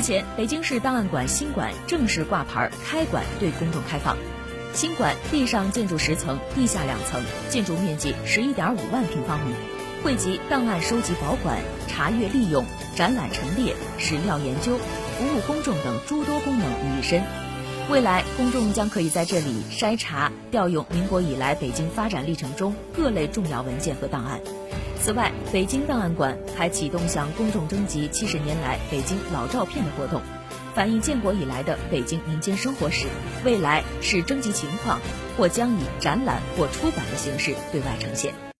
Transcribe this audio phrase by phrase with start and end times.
[0.00, 4.16] 日前，北京市档案馆新馆正式挂牌开馆，对公众开放。
[4.72, 9.52] 新馆地上建筑十层，地下两层，建筑面积十一点五万平方米，
[10.02, 12.64] 汇集档案收集保管、查阅利用、
[12.96, 17.22] 展览陈列、史料研究、服务公众等诸多功能于一身。
[17.90, 24.40] 未来，公众将可以在这里筛查、调用民国以来北京发展历程中各类重要文件和档案。
[25.00, 30.22] 此外，北京档案馆还启动向公众征集七十年来北京老照片的活动，
[30.72, 33.06] 反映建国以来的北京民间生活史。
[33.44, 35.00] 未来视征集情况，
[35.36, 38.32] 或将以展览或出版的形式对外呈现。